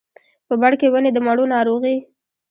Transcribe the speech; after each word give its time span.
په 0.47 0.53
بڼ 0.61 0.71
کې 0.79 0.87
ونې 0.93 1.11
د 1.13 1.17
مڼو، 1.25 1.45
ناروغې 1.53 1.95